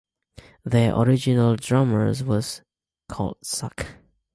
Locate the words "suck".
3.43-3.85